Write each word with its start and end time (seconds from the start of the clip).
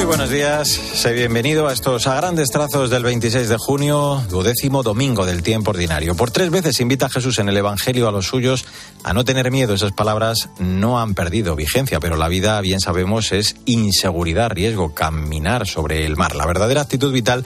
Muy 0.00 0.06
buenos 0.06 0.30
días, 0.30 0.68
sé 0.70 1.12
bienvenido 1.12 1.68
a 1.68 1.74
estos 1.74 2.06
a 2.06 2.14
grandes 2.14 2.48
trazos 2.48 2.88
del 2.88 3.02
26 3.02 3.50
de 3.50 3.58
junio, 3.58 4.24
duodécimo 4.30 4.82
domingo 4.82 5.26
del 5.26 5.42
tiempo 5.42 5.72
ordinario. 5.72 6.14
Por 6.14 6.30
tres 6.30 6.50
veces 6.50 6.80
invita 6.80 7.04
a 7.04 7.10
Jesús 7.10 7.38
en 7.38 7.50
el 7.50 7.56
Evangelio 7.58 8.08
a 8.08 8.10
los 8.10 8.26
suyos 8.26 8.64
a 9.04 9.12
no 9.12 9.26
tener 9.26 9.50
miedo. 9.50 9.74
Esas 9.74 9.92
palabras 9.92 10.48
no 10.58 10.98
han 10.98 11.12
perdido 11.12 11.54
vigencia, 11.54 12.00
pero 12.00 12.16
la 12.16 12.28
vida, 12.28 12.58
bien 12.62 12.80
sabemos, 12.80 13.30
es 13.32 13.56
inseguridad, 13.66 14.48
riesgo, 14.48 14.94
caminar 14.94 15.66
sobre 15.66 16.06
el 16.06 16.16
mar. 16.16 16.34
La 16.34 16.46
verdadera 16.46 16.80
actitud 16.80 17.12
vital 17.12 17.44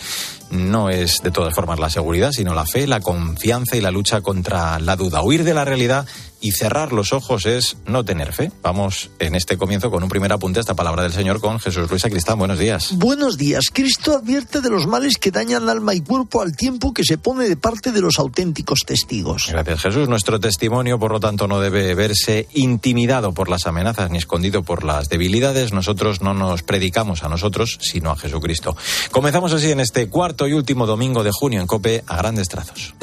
no 0.53 0.91
es 0.91 1.23
de 1.25 1.33
todas 1.33 1.53
formas 1.57 1.81
la 1.81 1.91
seguridad, 1.91 2.31
sino 2.31 2.55
la 2.55 2.67
fe, 2.67 2.87
la 2.87 3.01
confianza 3.01 3.77
y 3.77 3.81
la 3.81 3.91
lucha 3.91 4.21
contra 4.21 4.79
la 4.79 4.95
duda. 4.95 5.23
Huir 5.23 5.43
de 5.43 5.55
la 5.55 5.65
realidad 5.65 6.07
y 6.45 6.53
cerrar 6.53 6.93
los 6.93 7.15
ojos 7.15 7.47
es 7.47 7.79
no 7.87 8.05
tener 8.05 8.35
fe. 8.35 8.53
Vamos 8.61 9.09
en 9.19 9.35
este 9.35 9.57
comienzo 9.57 9.91
con 9.91 10.03
un 10.03 10.11
primer 10.11 10.31
apunte 10.31 10.59
a 10.59 10.61
esta 10.61 10.75
palabra 10.75 11.03
del 11.03 11.13
Señor 11.15 11.41
con 11.41 11.59
Jesús 11.59 11.89
Luis 11.89 12.05
Acristán. 12.05 12.39
Buenos 12.39 12.59
días. 12.59 12.91
Buenos 12.99 13.39
días. 13.39 13.65
Cristo 13.73 14.15
advierte 14.15 14.61
de 14.61 14.69
los 14.69 14.87
males 14.87 15.17
que 15.17 15.31
dañan 15.31 15.71
alma 15.71 15.95
y 15.95 16.03
cuerpo 16.03 16.43
al 16.43 16.55
tiempo 16.55 16.93
que 16.93 17.03
se 17.03 17.17
pone 17.17 17.49
de 17.49 17.57
parte 17.57 17.93
de 17.93 18.03
los 18.03 18.19
auténticos 18.19 18.81
testigos. 18.85 19.49
Gracias 19.51 19.81
Jesús. 19.81 20.07
Nuestro 20.07 20.39
testimonio, 20.39 20.99
por 20.99 21.13
lo 21.13 21.21
tanto, 21.21 21.49
no 21.49 21.61
debe 21.61 21.95
verse 21.95 22.47
intimidado 22.53 23.33
por 23.33 23.49
las 23.49 23.67
amenazas 23.67 24.11
ni 24.11 24.19
escondido 24.19 24.63
por 24.63 24.85
las 24.85 25.09
debilidades. 25.09 25.73
Nosotros 25.73 26.21
no 26.21 26.35
nos 26.35 26.63
predicamos 26.63 27.25
a 27.25 27.31
nosotros, 27.31 27.79
sino 27.81 28.11
a 28.11 28.17
Jesucristo. 28.17 28.77
Comenzamos 29.11 29.55
así 29.55 29.71
en 29.71 29.81
este 29.81 30.11
cuarto 30.11 30.47
y 30.47 30.53
último 30.53 30.87
domingo 30.87 31.25
de 31.25 31.31
junio 31.33 31.63
en 31.63 31.67
Cope 31.67 32.05
a 32.07 32.19
grandes 32.19 32.49
trazos. 32.49 32.95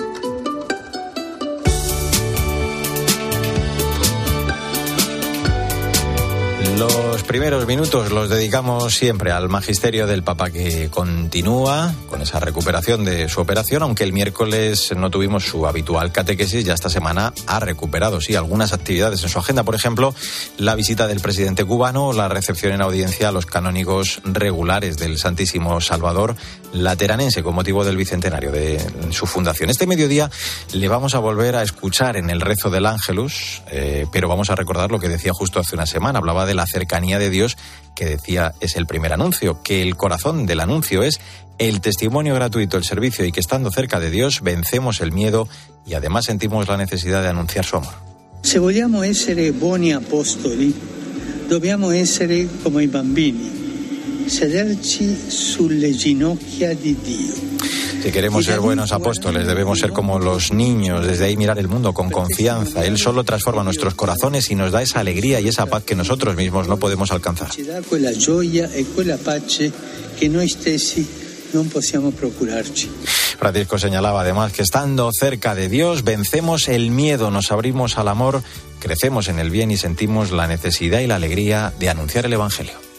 Los 6.77 7.23
primeros 7.23 7.67
minutos 7.67 8.11
los 8.11 8.30
dedicamos 8.30 8.95
siempre 8.95 9.31
al 9.31 9.49
magisterio 9.49 10.07
del 10.07 10.23
Papa 10.23 10.49
que 10.49 10.89
continúa 10.89 11.93
con 12.09 12.21
esa 12.21 12.39
recuperación 12.39 13.05
de 13.05 13.29
su 13.29 13.41
operación, 13.41 13.84
aunque 13.84 14.04
el 14.04 14.13
miércoles 14.13 14.93
no 14.95 15.10
tuvimos 15.10 15.43
su 15.43 15.68
habitual 15.68 16.12
catequesis, 16.12 16.65
ya 16.65 16.73
esta 16.73 16.90
semana 16.90 17.34
ha 17.48 17.60
recuperado, 17.60 18.21
sí, 18.21 18.35
algunas 18.35 18.73
actividades 18.73 19.23
en 19.23 19.29
su 19.29 19.40
agenda, 19.40 19.63
por 19.63 19.76
ejemplo, 19.76 20.15
la 20.57 20.76
visita 20.76 21.07
del 21.07 21.20
presidente 21.20 21.63
cubano, 21.65 22.13
la 22.13 22.27
recepción 22.27 22.73
en 22.73 22.82
audiencia 22.82 23.29
a 23.29 23.32
los 23.32 23.45
canónigos 23.45 24.21
regulares 24.23 24.98
del 24.98 25.17
Santísimo 25.17 25.79
Salvador 25.82 26.35
Lateranense 26.73 27.43
con 27.43 27.54
motivo 27.54 27.84
del 27.84 27.98
bicentenario 27.98 28.51
de 28.51 28.79
su 29.12 29.26
fundación. 29.26 29.70
Este 29.70 29.88
mediodía 29.88 30.29
le 30.73 30.88
vamos 30.88 31.15
a 31.15 31.20
volver 31.20 31.55
a 31.55 31.63
escuchar 31.63 32.15
en 32.15 32.29
el 32.29 32.40
rezo 32.40 32.70
del 32.70 32.85
Ángelus, 32.85 33.62
eh, 33.70 34.05
pero 34.12 34.29
vamos 34.29 34.49
a 34.49 34.55
recordar 34.55 34.90
lo 34.90 34.99
que 34.99 35.10
decía 35.10 35.34
justo 35.34 35.60
hace 35.60 35.76
una 35.76 35.85
semana, 35.85 36.20
hablaba 36.20 36.45
de 36.45 36.54
la 36.54 36.60
cercanía 36.65 37.20
de 37.20 37.29
Dios 37.29 37.57
que 37.95 38.05
decía 38.05 38.54
es 38.59 38.76
el 38.76 38.87
primer 38.87 39.13
anuncio, 39.13 39.62
que 39.63 39.81
el 39.81 39.95
corazón 39.95 40.45
del 40.45 40.59
anuncio 40.59 41.04
es 41.04 41.20
el 41.57 41.81
testimonio 41.81 42.34
gratuito, 42.34 42.77
el 42.77 42.84
servicio 42.84 43.26
y 43.26 43.31
que 43.31 43.40
estando 43.40 43.71
cerca 43.71 43.99
de 43.99 44.09
Dios 44.09 44.41
vencemos 44.41 45.01
el 45.01 45.12
miedo 45.12 45.48
y 45.85 45.93
además 45.93 46.26
sentimos 46.26 46.67
la 46.67 46.77
necesidad 46.77 47.21
de 47.21 47.29
anunciar 47.29 47.65
su 47.65 47.77
amor. 47.77 47.93
Si 48.43 48.57
vogliamo 48.57 49.04
essere 49.04 49.51
buoni 49.51 49.93
apostoli, 49.93 50.73
dobbiamo 51.48 51.91
essere 51.91 52.48
come 52.63 52.84
i 52.84 52.87
bambini 52.87 53.62
sederci 54.32 55.13
sulle 55.27 55.91
ginocchia 55.91 56.73
di 56.73 56.95
Dio. 57.01 57.80
Si 58.02 58.12
queremos 58.12 58.46
ser 58.46 58.60
buenos 58.60 58.91
apóstoles, 58.91 59.46
debemos 59.46 59.80
ser 59.80 59.91
como 59.91 60.18
los 60.20 60.52
niños, 60.52 61.05
desde 61.05 61.26
ahí 61.26 61.38
mirar 61.38 61.60
el 61.60 61.68
mundo 61.68 61.94
con 61.94 62.10
confianza. 62.10 62.84
Él 62.84 62.98
solo 62.98 63.24
transforma 63.24 63.63
nuestros 63.63 63.94
corazones 63.94 64.50
y 64.50 64.56
nos 64.56 64.72
da 64.72 64.81
esa 64.81 65.00
alegría 65.00 65.40
y 65.40 65.47
esa 65.47 65.68
paz 65.68 65.84
que 65.84 65.96
nosotros 65.96 66.35
mismos 66.35 66.68
no 66.68 66.78
podemos 66.78 67.12
alcanzar. 67.12 67.50
Possiamo 71.74 72.12
procurarci. 72.12 72.90
Francisco 73.38 73.78
señalaba 73.78 74.22
además 74.22 74.53
que 74.53 74.62
estando 74.62 75.09
cerca 75.12 75.53
de 75.53 75.68
Dios 75.68 76.03
vencemos 76.03 76.69
el 76.69 76.91
miedo, 76.91 77.29
nos 77.29 77.51
abrimos 77.51 77.97
al 77.97 78.07
amor, 78.07 78.41
crecemos 78.79 79.28
en 79.28 79.38
el 79.38 79.50
bien 79.50 79.69
y 79.69 79.78
sentimos 79.78 80.31
la 80.31 80.47
necesidad 80.47 81.01
y 81.01 81.07
la 81.07 81.16
alegría 81.16 81.73
de 81.78 81.90
anunciar 81.90 82.25
el 82.25 82.34
Evangelio. 82.34 82.91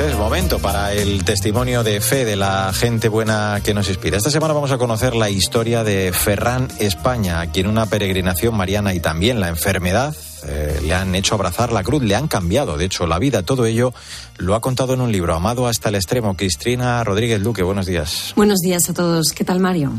Es 0.00 0.16
momento 0.16 0.60
para 0.60 0.92
el 0.92 1.24
testimonio 1.24 1.82
de 1.82 2.00
fe 2.00 2.24
de 2.24 2.36
la 2.36 2.72
gente 2.72 3.08
buena 3.08 3.60
que 3.64 3.74
nos 3.74 3.88
inspira. 3.88 4.16
Esta 4.16 4.30
semana 4.30 4.54
vamos 4.54 4.70
a 4.70 4.78
conocer 4.78 5.16
la 5.16 5.28
historia 5.28 5.82
de 5.82 6.12
Ferran 6.12 6.68
España, 6.78 7.40
a 7.40 7.46
quien 7.48 7.66
una 7.66 7.86
peregrinación 7.86 8.56
mariana 8.56 8.94
y 8.94 9.00
también 9.00 9.40
la 9.40 9.48
enfermedad 9.48 10.14
eh, 10.46 10.78
le 10.84 10.94
han 10.94 11.16
hecho 11.16 11.34
abrazar 11.34 11.72
la 11.72 11.82
cruz, 11.82 12.04
le 12.04 12.14
han 12.14 12.28
cambiado, 12.28 12.78
de 12.78 12.84
hecho, 12.84 13.08
la 13.08 13.18
vida. 13.18 13.42
Todo 13.42 13.66
ello 13.66 13.92
lo 14.36 14.54
ha 14.54 14.60
contado 14.60 14.94
en 14.94 15.00
un 15.00 15.10
libro, 15.10 15.34
Amado 15.34 15.66
hasta 15.66 15.88
el 15.88 15.96
extremo. 15.96 16.36
Cristina 16.36 17.02
Rodríguez 17.02 17.40
Luque, 17.40 17.64
buenos 17.64 17.86
días. 17.86 18.34
Buenos 18.36 18.60
días 18.60 18.88
a 18.88 18.94
todos. 18.94 19.32
¿Qué 19.32 19.42
tal, 19.42 19.58
Mario? 19.58 19.94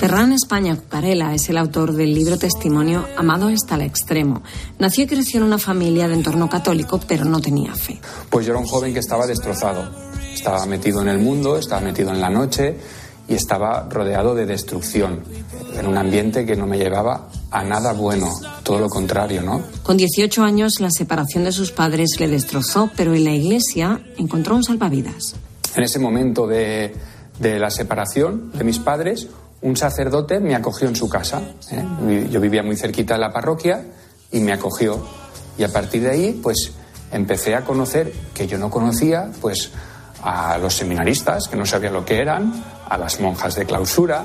Ferran 0.00 0.32
España 0.32 0.76
Cucarela 0.76 1.34
es 1.34 1.50
el 1.50 1.58
autor 1.58 1.92
del 1.92 2.14
libro 2.14 2.38
testimonio 2.38 3.06
Amado 3.18 3.48
hasta 3.48 3.74
el 3.74 3.82
extremo. 3.82 4.42
Nació 4.78 5.04
y 5.04 5.06
creció 5.06 5.40
en 5.40 5.44
una 5.44 5.58
familia 5.58 6.08
de 6.08 6.14
entorno 6.14 6.48
católico, 6.48 6.98
pero 7.06 7.26
no 7.26 7.38
tenía 7.38 7.74
fe. 7.74 8.00
Pues 8.30 8.46
yo 8.46 8.52
era 8.52 8.60
un 8.60 8.66
joven 8.66 8.94
que 8.94 9.00
estaba 9.00 9.26
destrozado. 9.26 9.90
Estaba 10.32 10.64
metido 10.64 11.02
en 11.02 11.08
el 11.08 11.18
mundo, 11.18 11.58
estaba 11.58 11.82
metido 11.82 12.12
en 12.12 12.20
la 12.22 12.30
noche 12.30 12.78
y 13.28 13.34
estaba 13.34 13.90
rodeado 13.90 14.34
de 14.34 14.46
destrucción. 14.46 15.22
En 15.78 15.86
un 15.86 15.98
ambiente 15.98 16.46
que 16.46 16.56
no 16.56 16.66
me 16.66 16.78
llevaba 16.78 17.28
a 17.50 17.62
nada 17.62 17.92
bueno, 17.92 18.32
todo 18.62 18.78
lo 18.78 18.88
contrario, 18.88 19.42
¿no? 19.42 19.62
Con 19.82 19.98
18 19.98 20.42
años 20.42 20.80
la 20.80 20.90
separación 20.90 21.44
de 21.44 21.52
sus 21.52 21.72
padres 21.72 22.18
le 22.18 22.28
destrozó, 22.28 22.90
pero 22.96 23.14
en 23.14 23.24
la 23.24 23.34
iglesia 23.34 24.00
encontró 24.16 24.56
un 24.56 24.64
salvavidas. 24.64 25.34
En 25.76 25.82
ese 25.82 25.98
momento 25.98 26.46
de, 26.46 26.94
de 27.38 27.58
la 27.58 27.70
separación 27.70 28.50
de 28.54 28.64
mis 28.64 28.78
padres, 28.78 29.28
un 29.62 29.76
sacerdote 29.76 30.40
me 30.40 30.54
acogió 30.54 30.88
en 30.88 30.96
su 30.96 31.08
casa. 31.08 31.42
¿eh? 31.70 32.28
Yo 32.30 32.40
vivía 32.40 32.62
muy 32.62 32.76
cerquita 32.76 33.14
de 33.14 33.20
la 33.20 33.32
parroquia 33.32 33.84
y 34.32 34.40
me 34.40 34.52
acogió. 34.52 34.98
Y 35.58 35.64
a 35.64 35.68
partir 35.68 36.02
de 36.02 36.10
ahí, 36.10 36.40
pues 36.42 36.72
empecé 37.12 37.54
a 37.54 37.64
conocer, 37.64 38.12
que 38.32 38.46
yo 38.46 38.56
no 38.56 38.70
conocía, 38.70 39.30
pues 39.40 39.70
a 40.22 40.58
los 40.58 40.74
seminaristas, 40.74 41.48
que 41.48 41.56
no 41.56 41.66
sabía 41.66 41.90
lo 41.90 42.04
que 42.04 42.18
eran, 42.18 42.64
a 42.88 42.96
las 42.96 43.20
monjas 43.20 43.54
de 43.54 43.66
clausura, 43.66 44.24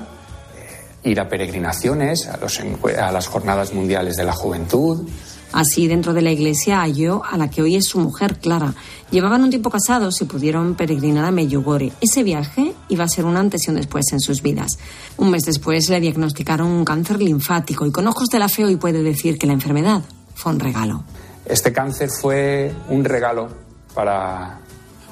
eh, 0.57 1.09
ir 1.09 1.19
a 1.19 1.28
peregrinaciones, 1.28 2.28
a, 2.28 2.38
los, 2.38 2.59
a 2.97 3.12
las 3.12 3.28
jornadas 3.28 3.73
mundiales 3.73 4.16
de 4.16 4.23
la 4.23 4.34
juventud. 4.34 5.07
Así, 5.56 5.88
dentro 5.88 6.14
de 6.14 6.22
la 6.22 6.34
iglesia 6.34 6.82
halló 6.82 7.24
a 7.24 7.38
la 7.38 7.50
que 7.50 7.62
hoy 7.62 7.78
es 7.78 7.86
su 7.86 7.98
mujer, 7.98 8.40
Clara. 8.40 8.74
Llevaban 9.10 9.42
un 9.42 9.50
tiempo 9.50 9.70
casados 9.70 10.22
y 10.22 10.26
pudieron 10.26 10.76
peregrinar 10.76 11.24
a 11.24 11.32
Medjugorje. 11.32 11.94
Ese 12.02 12.24
viaje 12.24 12.74
iba 12.90 13.06
a 13.06 13.08
ser 13.08 13.24
un 13.24 13.38
antes 13.38 13.66
y 13.66 13.70
un 13.70 13.78
después 13.78 14.12
en 14.12 14.20
sus 14.20 14.42
vidas. 14.42 14.78
Un 15.16 15.32
mes 15.32 15.44
después 15.44 15.88
le 15.88 16.02
diagnosticaron 16.02 16.68
un 16.68 16.84
cáncer 16.84 17.22
linfático 17.22 17.86
y 17.86 17.92
con 17.94 18.06
ojos 18.06 18.28
de 18.28 18.40
la 18.40 18.50
fe 18.50 18.66
hoy 18.66 18.76
puede 18.76 19.02
decir 19.02 19.38
que 19.38 19.48
la 19.48 19.54
enfermedad 19.54 20.02
fue 20.34 20.52
un 20.52 20.60
regalo. 20.60 21.06
Este 21.46 21.72
cáncer 21.72 22.10
fue 22.10 22.74
un 22.90 23.06
regalo 23.06 23.48
para, 23.94 24.60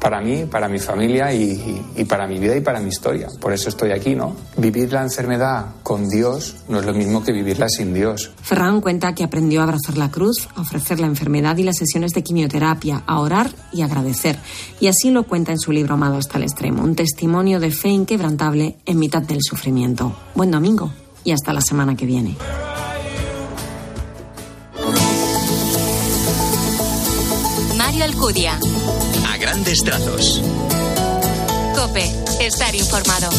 para 0.03 0.19
mí, 0.19 0.43
para 0.43 0.67
mi 0.67 0.79
familia 0.79 1.33
y, 1.33 1.81
y, 1.95 2.03
para 2.03 2.27
mi 2.27 2.37
vida 2.37 2.57
y 2.57 2.59
para 2.59 2.81
mi 2.81 2.89
historia. 2.89 3.29
Por 3.39 3.53
eso 3.53 3.69
estoy 3.69 3.91
aquí, 3.91 4.15
¿no? 4.15 4.35
Vivir 4.57 4.91
la 4.91 5.01
enfermedad 5.01 5.67
con 5.81 6.09
Dios 6.09 6.57
no 6.67 6.81
es 6.81 6.85
lo 6.85 6.93
mismo 6.93 7.23
que 7.23 7.31
vivirla 7.31 7.69
sin 7.69 7.93
Dios. 7.93 8.29
Ferran 8.41 8.81
cuenta 8.81 9.15
que 9.15 9.23
aprendió 9.23 9.61
a 9.61 9.63
abrazar 9.63 9.97
la 9.97 10.11
cruz, 10.11 10.49
a 10.55 10.61
ofrecer 10.61 10.99
la 10.99 11.07
enfermedad 11.07 11.55
y 11.55 11.63
las 11.63 11.77
sesiones 11.77 12.11
de 12.11 12.21
quimioterapia, 12.21 13.03
a 13.07 13.21
orar 13.21 13.49
y 13.71 13.81
agradecer. 13.81 14.37
Y 14.81 14.87
así 14.87 15.09
lo 15.09 15.23
cuenta 15.23 15.53
en 15.53 15.59
su 15.59 15.71
libro 15.71 15.93
Amado 15.93 16.17
hasta 16.17 16.37
el 16.37 16.43
extremo, 16.43 16.83
un 16.83 16.95
testimonio 16.95 17.61
de 17.61 17.71
fe 17.71 17.87
inquebrantable 17.87 18.75
en 18.85 18.99
mitad 18.99 19.21
del 19.21 19.39
sufrimiento. 19.41 20.13
Buen 20.35 20.51
domingo 20.51 20.91
y 21.23 21.31
hasta 21.31 21.53
la 21.53 21.61
semana 21.61 21.95
que 21.95 22.05
viene. 22.05 22.35
Mario 27.77 28.03
Alcudia. 28.03 28.59
A 29.53 29.55
grandes 29.55 29.83
trazos. 29.83 30.41
Cope, 31.75 32.11
estar 32.39 32.73
informado. 32.73 33.29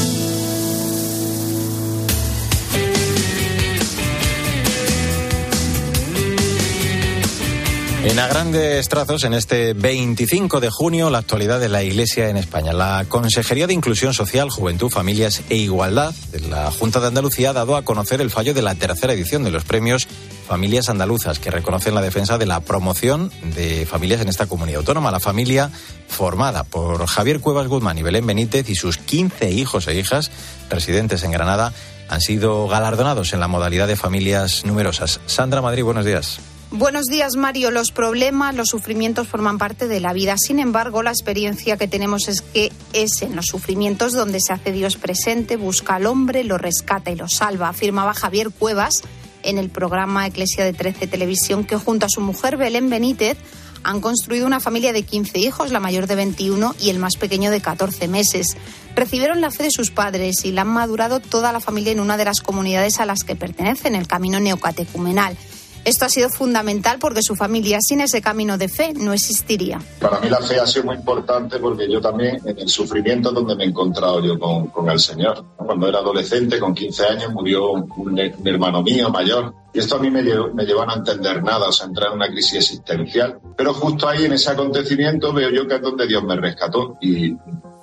En 8.05 8.19
a 8.21 8.29
grandes 8.29 8.89
trazos, 8.89 9.25
en 9.25 9.33
este 9.33 9.73
25 9.73 10.61
de 10.61 10.71
junio, 10.71 11.11
la 11.11 11.19
actualidad 11.19 11.59
de 11.59 11.71
la 11.71 11.83
Iglesia 11.83 12.29
en 12.29 12.37
España. 12.37 12.73
La 12.73 13.07
Consejería 13.09 13.67
de 13.67 13.73
Inclusión 13.73 14.13
Social, 14.13 14.51
Juventud, 14.51 14.91
Familias 14.91 15.43
e 15.49 15.57
Igualdad 15.57 16.15
de 16.31 16.41
la 16.41 16.71
Junta 16.71 17.01
de 17.01 17.09
Andalucía 17.09 17.51
ha 17.51 17.55
dado 17.55 17.77
a 17.77 17.83
conocer 17.83 18.21
el 18.21 18.31
fallo 18.31 18.53
de 18.55 18.63
la 18.63 18.77
tercera 18.77 19.15
edición 19.15 19.43
de 19.43 19.51
los 19.51 19.65
premios 19.65 20.07
Familias 20.47 20.89
Andaluzas, 20.89 21.39
que 21.39 21.51
reconocen 21.51 21.95
la 21.95 22.03
defensa 22.03 22.39
de 22.39 22.47
la 22.47 22.61
promoción 22.61 23.31
de 23.55 23.87
familias 23.87 24.21
en 24.21 24.29
esta 24.29 24.47
comunidad 24.47 24.81
autónoma. 24.81 25.11
La 25.11 25.21
familia 25.21 25.71
formada 26.09 26.65
por 26.65 27.07
Javier 27.07 27.41
Cuevas 27.41 27.67
Guzmán 27.67 27.99
y 27.99 28.03
Belén 28.03 28.27
Benítez 28.27 28.69
y 28.69 28.75
sus 28.75 28.99
15 28.99 29.51
hijos 29.51 29.89
e 29.89 29.99
hijas 29.99 30.31
residentes 30.71 31.25
en 31.25 31.31
Granada 31.31 31.73
han 32.09 32.21
sido 32.21 32.69
galardonados 32.69 33.33
en 33.33 33.41
la 33.41 33.49
modalidad 33.49 33.89
de 33.89 33.97
familias 33.97 34.65
numerosas. 34.65 35.21
Sandra 35.27 35.63
Madrid, 35.63 35.83
buenos 35.83 36.05
días. 36.05 36.39
Buenos 36.77 37.07
días, 37.07 37.37
Mario. 37.37 37.71
Los 37.71 37.93
problemas, 37.93 38.55
los 38.55 38.69
sufrimientos 38.69 39.29
forman 39.29 39.59
parte 39.59 39.87
de 39.87 40.01
la 40.01 40.13
vida. 40.13 40.35
Sin 40.37 40.59
embargo, 40.59 41.05
la 41.05 41.11
experiencia 41.11 41.77
que 41.77 41.87
tenemos 41.87 42.27
es 42.27 42.43
que 42.43 42.73
es 42.93 43.23
en 43.23 43.37
los 43.37 43.47
sufrimientos 43.47 44.13
donde 44.13 44.41
se 44.41 44.53
hace 44.53 44.73
Dios 44.73 44.97
presente, 44.97 45.57
busca 45.57 45.95
al 45.95 46.07
hombre, 46.07 46.43
lo 46.43 46.59
rescata 46.59 47.13
y 47.13 47.17
lo 47.17 47.29
salva, 47.29 47.69
afirmaba 47.69 48.13
Javier 48.13 48.51
Cuevas 48.51 49.03
en 49.45 49.59
el 49.59 49.71
programa 49.71 50.27
Eclesia 50.27 50.65
de 50.65 50.73
13 50.73 51.07
Televisión, 51.07 51.65
que 51.65 51.77
junto 51.77 52.07
a 52.07 52.09
su 52.09 52.21
mujer 52.21 52.57
Belén 52.57 52.91
Benítez 52.91 53.39
han 53.85 54.01
construido 54.01 54.47
una 54.47 54.61
familia 54.61 54.93
de 54.93 55.03
15 55.03 55.39
hijos, 55.39 55.71
la 55.71 55.79
mayor 55.79 56.07
de 56.07 56.17
21 56.17 56.75
y 56.81 56.91
el 56.91 56.99
más 56.99 57.17
pequeño 57.17 57.51
de 57.51 57.61
14 57.61 58.09
meses. 58.09 58.57
Recibieron 58.97 59.41
la 59.41 59.51
fe 59.51 59.65
de 59.65 59.71
sus 59.71 59.91
padres 59.91 60.45
y 60.45 60.53
la 60.53 60.63
han 60.63 60.69
madurado 60.69 61.21
toda 61.21 61.53
la 61.53 61.61
familia 61.61 61.93
en 61.93 62.01
una 62.01 62.17
de 62.17 62.25
las 62.25 62.41
comunidades 62.41 62.99
a 62.99 63.07
las 63.07 63.25
que 63.25 63.37
pertenecen, 63.37 63.95
el 63.95 64.09
Camino 64.09 64.41
Neocatecumenal. 64.41 65.37
Esto 65.85 66.07
ha 66.07 66.09
sido 66.09 66.31
fundamental 66.31 66.99
porque 66.99 67.23
su 67.23 67.37
familia 67.37 67.79
sin 67.87 68.01
ese 68.01 68.23
camino 68.23 68.57
de 68.57 68.69
fe 68.69 68.95
no 68.95 69.13
existiría. 69.13 69.81
Para 70.01 70.19
mí 70.21 70.31
la 70.31 70.39
fe 70.39 70.59
ha 70.59 70.67
sido 70.67 70.87
muy 70.87 70.97
importante 70.97 71.59
porque 71.59 71.91
yo 71.91 72.01
también 72.01 72.41
en 72.45 72.59
el 72.59 72.69
sufrimiento 72.69 73.31
donde 73.33 73.55
me 73.55 73.65
he 73.65 73.67
encontrado 73.69 74.21
yo 74.21 74.39
con, 74.39 74.69
con 74.69 74.89
el 74.89 74.99
Señor. 74.99 75.45
Cuando 75.57 75.87
era 75.89 75.99
adolescente, 75.99 76.59
con 76.59 76.75
15 76.75 77.07
años, 77.07 77.33
murió 77.33 77.73
un, 77.73 77.93
un, 77.97 78.19
hermano 78.19 78.83
mío 78.83 79.11
mayor 79.11 79.55
y 79.75 79.79
esto 79.79 79.97
a 79.97 79.99
mí 79.99 80.11
me 80.11 80.23
llevó, 80.23 80.49
me 80.55 80.65
llevó 80.65 80.83
a 80.83 80.87
no 80.87 80.97
entender 80.97 81.43
nada, 81.43 81.69
o 81.69 81.73
sea, 81.73 81.87
entrar 81.87 82.09
en 82.09 82.15
una 82.15 82.29
crisis 82.29 82.55
existencial. 82.55 83.39
Pero 83.57 83.75
justo 83.75 84.09
ahí 84.09 84.25
en 84.25 84.33
ese 84.33 84.51
acontecimiento 84.51 85.33
veo 85.33 85.51
yo 85.51 85.67
que 85.67 85.75
es 85.75 85.83
donde 85.83 86.07
Dios 86.07 86.23
me 86.25 86.37
rescató 86.37 86.97
y 87.01 87.37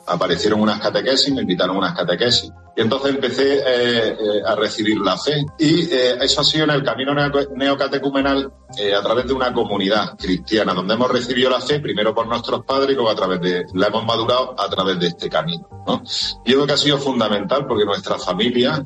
aparecieron 0.07 0.61
unas 0.61 0.79
catequesis, 0.79 1.33
me 1.33 1.41
invitaron 1.41 1.75
a 1.75 1.79
unas 1.79 1.95
catequesis. 1.95 2.51
Y 2.75 2.81
entonces 2.81 3.15
empecé 3.15 3.57
eh, 3.57 4.09
eh, 4.11 4.41
a 4.45 4.55
recibir 4.55 4.97
la 4.99 5.17
fe. 5.17 5.45
Y 5.59 5.83
eh, 5.91 6.17
eso 6.21 6.41
ha 6.41 6.43
sido 6.43 6.63
en 6.63 6.71
el 6.71 6.83
camino 6.83 7.13
neocatecumenal 7.13 8.51
a 8.97 9.01
través 9.01 9.27
de 9.27 9.33
una 9.33 9.53
comunidad 9.53 10.17
cristiana, 10.17 10.73
donde 10.73 10.93
hemos 10.93 11.11
recibido 11.11 11.49
la 11.49 11.59
fe 11.59 11.81
primero 11.81 12.15
por 12.15 12.27
nuestros 12.27 12.63
padres 12.63 12.91
y 12.91 12.93
luego 12.93 13.09
a 13.09 13.15
través 13.15 13.41
de, 13.41 13.65
la 13.73 13.87
hemos 13.87 14.05
madurado 14.05 14.55
a 14.57 14.69
través 14.69 14.97
de 14.99 15.07
este 15.07 15.29
camino. 15.29 15.67
¿no? 15.85 16.01
Yo 16.45 16.55
creo 16.55 16.67
que 16.67 16.73
ha 16.73 16.77
sido 16.77 16.97
fundamental 16.97 17.67
porque 17.67 17.83
nuestra 17.83 18.17
familia, 18.17 18.83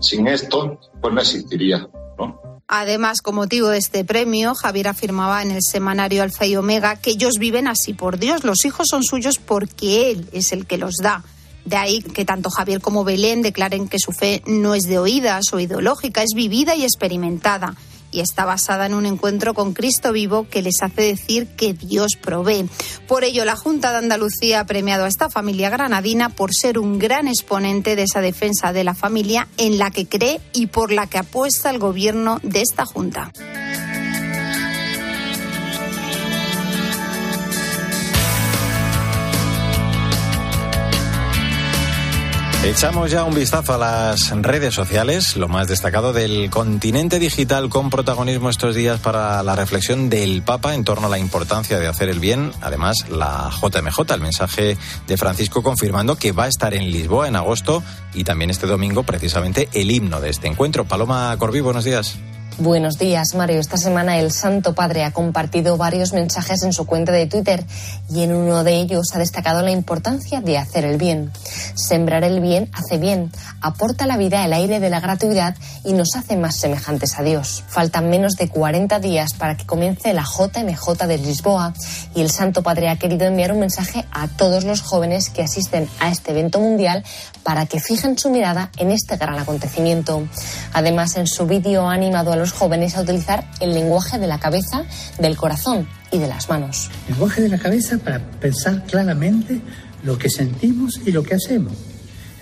sin 0.00 0.26
esto, 0.28 0.80
pues 1.00 1.12
no 1.12 1.20
existiría. 1.20 1.86
¿no? 2.18 2.40
Además, 2.68 3.22
con 3.22 3.36
motivo 3.36 3.68
de 3.68 3.78
este 3.78 4.04
premio, 4.04 4.54
Javier 4.54 4.88
afirmaba 4.88 5.42
en 5.42 5.52
el 5.52 5.60
semanario 5.62 6.22
Alfa 6.22 6.46
y 6.46 6.56
Omega 6.56 6.96
que 6.96 7.10
ellos 7.10 7.34
viven 7.38 7.68
así 7.68 7.92
por 7.94 8.18
Dios. 8.18 8.42
Los 8.44 8.64
hijos 8.64 8.88
son 8.90 9.04
suyos 9.04 9.38
porque 9.38 10.10
Él 10.10 10.28
es 10.32 10.52
el 10.52 10.66
que 10.66 10.78
los 10.78 10.96
da. 10.96 11.22
De 11.66 11.76
ahí 11.76 12.00
que 12.00 12.24
tanto 12.24 12.48
Javier 12.48 12.80
como 12.80 13.04
Belén 13.04 13.42
declaren 13.42 13.88
que 13.88 13.98
su 13.98 14.12
fe 14.12 14.42
no 14.46 14.74
es 14.74 14.84
de 14.84 14.98
oídas 14.98 15.52
o 15.52 15.60
ideológica, 15.60 16.22
es 16.22 16.32
vivida 16.34 16.76
y 16.76 16.84
experimentada 16.84 17.74
y 18.12 18.20
está 18.20 18.44
basada 18.44 18.86
en 18.86 18.94
un 18.94 19.04
encuentro 19.04 19.52
con 19.52 19.74
Cristo 19.74 20.12
vivo 20.12 20.46
que 20.48 20.62
les 20.62 20.82
hace 20.82 21.02
decir 21.02 21.48
que 21.48 21.74
Dios 21.74 22.12
provee. 22.20 22.68
Por 23.06 23.24
ello, 23.24 23.44
la 23.44 23.56
Junta 23.56 23.90
de 23.90 23.98
Andalucía 23.98 24.60
ha 24.60 24.66
premiado 24.66 25.04
a 25.04 25.08
esta 25.08 25.28
familia 25.28 25.68
granadina 25.68 26.30
por 26.30 26.54
ser 26.54 26.78
un 26.78 26.98
gran 26.98 27.28
exponente 27.28 27.96
de 27.96 28.04
esa 28.04 28.20
defensa 28.20 28.72
de 28.72 28.84
la 28.84 28.94
familia 28.94 29.48
en 29.58 29.76
la 29.76 29.90
que 29.90 30.06
cree 30.06 30.40
y 30.52 30.68
por 30.68 30.92
la 30.92 31.08
que 31.08 31.18
apuesta 31.18 31.68
el 31.68 31.78
gobierno 31.78 32.40
de 32.42 32.62
esta 32.62 32.86
Junta. 32.86 33.32
Echamos 42.66 43.12
ya 43.12 43.22
un 43.22 43.32
vistazo 43.32 43.74
a 43.74 43.78
las 43.78 44.30
redes 44.42 44.74
sociales, 44.74 45.36
lo 45.36 45.46
más 45.46 45.68
destacado 45.68 46.12
del 46.12 46.50
continente 46.50 47.20
digital 47.20 47.68
con 47.68 47.90
protagonismo 47.90 48.50
estos 48.50 48.74
días 48.74 48.98
para 48.98 49.40
la 49.44 49.54
reflexión 49.54 50.10
del 50.10 50.42
Papa 50.42 50.74
en 50.74 50.82
torno 50.82 51.06
a 51.06 51.10
la 51.10 51.20
importancia 51.20 51.78
de 51.78 51.86
hacer 51.86 52.08
el 52.08 52.18
bien. 52.18 52.50
Además, 52.60 53.08
la 53.08 53.50
JMJ, 53.52 54.12
el 54.12 54.20
mensaje 54.20 54.76
de 55.06 55.16
Francisco 55.16 55.62
confirmando 55.62 56.16
que 56.16 56.32
va 56.32 56.44
a 56.44 56.48
estar 56.48 56.74
en 56.74 56.90
Lisboa 56.90 57.28
en 57.28 57.36
agosto 57.36 57.84
y 58.12 58.24
también 58.24 58.50
este 58.50 58.66
domingo 58.66 59.04
precisamente 59.04 59.68
el 59.72 59.92
himno 59.92 60.20
de 60.20 60.30
este 60.30 60.48
encuentro. 60.48 60.84
Paloma 60.84 61.36
Corbí, 61.38 61.60
buenos 61.60 61.84
días. 61.84 62.18
Buenos 62.58 62.96
días, 62.96 63.34
Mario. 63.34 63.60
Esta 63.60 63.76
semana 63.76 64.18
el 64.18 64.32
Santo 64.32 64.74
Padre 64.74 65.04
ha 65.04 65.12
compartido 65.12 65.76
varios 65.76 66.14
mensajes 66.14 66.62
en 66.62 66.72
su 66.72 66.86
cuenta 66.86 67.12
de 67.12 67.26
Twitter 67.26 67.62
y 68.08 68.22
en 68.22 68.34
uno 68.34 68.64
de 68.64 68.76
ellos 68.76 69.08
ha 69.12 69.18
destacado 69.18 69.60
la 69.60 69.72
importancia 69.72 70.40
de 70.40 70.56
hacer 70.56 70.86
el 70.86 70.96
bien. 70.96 71.30
Sembrar 71.74 72.24
el 72.24 72.40
bien 72.40 72.70
hace 72.72 72.96
bien, 72.96 73.30
aporta 73.60 74.06
la 74.06 74.16
vida 74.16 74.42
el 74.42 74.54
aire 74.54 74.80
de 74.80 74.88
la 74.88 75.00
gratuidad 75.00 75.54
y 75.84 75.92
nos 75.92 76.16
hace 76.16 76.38
más 76.38 76.56
semejantes 76.56 77.18
a 77.18 77.22
Dios. 77.22 77.62
Faltan 77.68 78.08
menos 78.08 78.36
de 78.36 78.48
40 78.48 79.00
días 79.00 79.34
para 79.34 79.58
que 79.58 79.66
comience 79.66 80.14
la 80.14 80.24
JMJ 80.24 81.06
de 81.06 81.18
Lisboa 81.18 81.74
y 82.14 82.22
el 82.22 82.30
Santo 82.30 82.62
Padre 82.62 82.88
ha 82.88 82.96
querido 82.96 83.26
enviar 83.26 83.52
un 83.52 83.60
mensaje 83.60 84.06
a 84.10 84.28
todos 84.28 84.64
los 84.64 84.80
jóvenes 84.80 85.28
que 85.28 85.42
asisten 85.42 85.90
a 86.00 86.08
este 86.08 86.30
evento 86.30 86.58
mundial 86.58 87.04
para 87.42 87.66
que 87.66 87.80
fijen 87.80 88.16
su 88.16 88.30
mirada 88.30 88.70
en 88.78 88.92
este 88.92 89.18
gran 89.18 89.38
acontecimiento. 89.38 90.26
Además, 90.72 91.16
en 91.18 91.26
su 91.26 91.46
vídeo 91.46 91.86
ha 91.86 91.92
animado 91.92 92.32
a 92.32 92.36
los 92.36 92.45
jóvenes 92.52 92.96
a 92.96 93.02
utilizar 93.02 93.48
el 93.60 93.74
lenguaje 93.74 94.18
de 94.18 94.26
la 94.26 94.38
cabeza, 94.38 94.84
del 95.18 95.36
corazón 95.36 95.86
y 96.10 96.18
de 96.18 96.28
las 96.28 96.48
manos. 96.48 96.90
El 97.06 97.14
lenguaje 97.14 97.42
de 97.42 97.48
la 97.48 97.58
cabeza 97.58 97.98
para 97.98 98.18
pensar 98.18 98.84
claramente 98.84 99.60
lo 100.02 100.18
que 100.18 100.30
sentimos 100.30 101.00
y 101.04 101.12
lo 101.12 101.22
que 101.22 101.34
hacemos. 101.34 101.72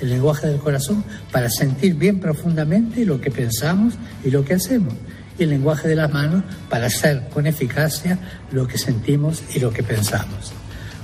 El 0.01 0.11
lenguaje 0.11 0.49
del 0.49 0.59
corazón 0.59 1.05
para 1.33 1.49
sentir 1.49 1.95
bien 1.95 2.21
profundamente 2.21 3.05
lo 3.05 3.21
que 3.21 3.31
pensamos 3.31 3.95
y 4.25 4.31
lo 4.31 4.45
que 4.45 4.55
hacemos. 4.55 4.95
Y 5.39 5.45
el 5.45 5.51
lenguaje 5.51 5.89
de 5.89 5.97
las 5.97 6.13
manos 6.13 6.45
para 6.69 6.87
hacer 6.87 7.29
con 7.33 7.47
eficacia 7.47 8.19
lo 8.53 8.67
que 8.67 8.79
sentimos 8.79 9.43
y 9.55 9.61
lo 9.61 9.73
que 9.73 9.83
pensamos. 9.83 10.53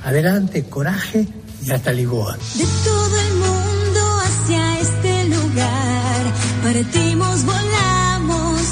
Adelante, 0.05 0.65
coraje 0.65 1.27
y 1.65 1.71
hasta 1.71 1.93
Lisboa. 1.93 2.37
De 2.57 2.65
todo 2.85 3.21
el 3.21 3.35
mundo 3.35 4.21
hacia 4.25 4.81
este 4.81 5.25
lugar, 5.25 6.35
partimos 6.63 7.45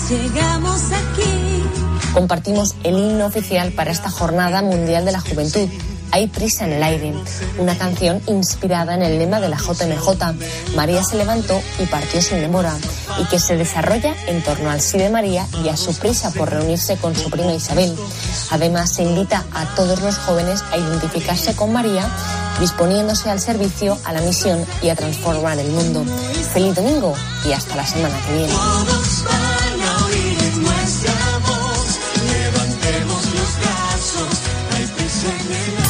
llegamos 0.08 0.82
aquí. 0.92 1.62
Compartimos 2.14 2.74
el 2.82 2.98
himno 2.98 3.26
oficial 3.26 3.72
para 3.72 3.90
esta 3.90 4.10
Jornada 4.10 4.62
Mundial 4.62 5.04
de 5.04 5.12
la 5.12 5.20
Juventud. 5.20 5.68
Hay 6.10 6.26
prisa 6.26 6.64
en 6.64 6.72
el 6.72 6.82
aire, 6.82 7.12
una 7.58 7.76
canción 7.76 8.22
inspirada 8.26 8.94
en 8.94 9.02
el 9.02 9.18
lema 9.18 9.40
de 9.40 9.50
la 9.50 9.58
JMJ, 9.58 10.74
María 10.74 11.04
se 11.04 11.16
levantó 11.16 11.60
y 11.78 11.84
partió 11.84 12.22
sin 12.22 12.40
demora, 12.40 12.74
y 13.20 13.24
que 13.26 13.38
se 13.38 13.58
desarrolla 13.58 14.14
en 14.26 14.42
torno 14.42 14.70
al 14.70 14.80
sí 14.80 14.96
de 14.96 15.10
María 15.10 15.46
y 15.62 15.68
a 15.68 15.76
su 15.76 15.94
prisa 15.94 16.30
por 16.30 16.48
reunirse 16.48 16.96
con 16.96 17.14
su 17.14 17.28
prima 17.28 17.52
Isabel. 17.52 17.94
Además, 18.50 18.94
se 18.94 19.02
invita 19.02 19.44
a 19.52 19.66
todos 19.74 20.00
los 20.00 20.16
jóvenes 20.16 20.64
a 20.72 20.78
identificarse 20.78 21.54
con 21.54 21.74
María, 21.74 22.08
disponiéndose 22.58 23.28
al 23.28 23.40
servicio, 23.40 23.98
a 24.06 24.14
la 24.14 24.22
misión 24.22 24.64
y 24.80 24.88
a 24.88 24.96
transformar 24.96 25.58
el 25.58 25.70
mundo. 25.70 26.06
Feliz 26.54 26.74
domingo 26.74 27.12
y 27.46 27.52
hasta 27.52 27.76
la 27.76 27.86
semana 27.86 28.16
que 28.26 28.32
viene. 28.32 29.47
A 35.50 35.87